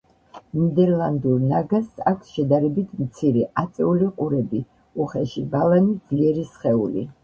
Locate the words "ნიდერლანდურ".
0.59-1.43